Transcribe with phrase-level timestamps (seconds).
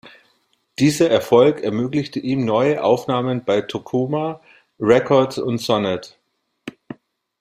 [0.79, 4.41] Dieser Erfolg ermöglichte ihm neue Aufnahmen bei Takoma
[4.79, 6.17] Records und Sonet.